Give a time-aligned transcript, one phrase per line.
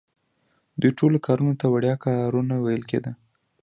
[0.81, 3.11] دې ټولو کارونو ته وړیا کارونه ویل کیده.